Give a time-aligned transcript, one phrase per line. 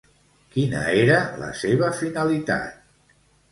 [0.55, 3.15] Quina era la seva finalitat?